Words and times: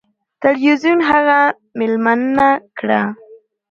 تلویزیون 0.41 0.99
هغه 1.09 1.39
میلمنه 1.79 2.49
کړه. 2.77 3.01